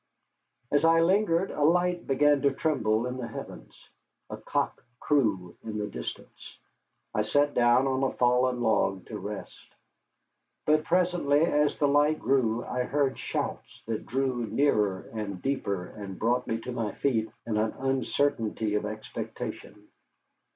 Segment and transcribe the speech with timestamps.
[0.71, 3.87] As I lingered a light began to tremble in the heavens.
[4.31, 6.57] A cock crew in the distance.
[7.13, 9.75] I sat down on a fallen log to rest.
[10.65, 16.17] But presently, as the light grew, I heard shouts which drew nearer and deeper and
[16.17, 19.87] brought me to my feet in an uncertainty of expectation.